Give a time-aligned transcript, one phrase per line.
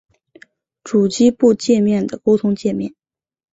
[0.83, 2.95] 主机埠介面的沟通介面。